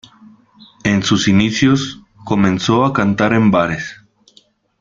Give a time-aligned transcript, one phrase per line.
[0.83, 3.97] En sus inicios comenzó a cantar en bares.